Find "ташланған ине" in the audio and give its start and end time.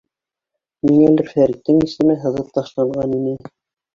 2.57-3.37